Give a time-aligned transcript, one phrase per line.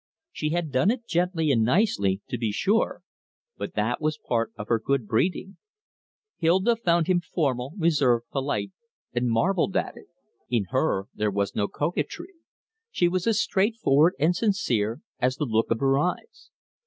[0.31, 3.03] She had done it gently and nicely, to be sure,
[3.55, 5.57] but that was part of her good breeding.
[6.37, 8.71] Hilda found him formal, reserved, polite;
[9.13, 10.07] and marvelled at it.
[10.49, 12.33] In her was no coquetry.
[12.89, 16.49] She was as straightforward and sincere as the look of her eyes.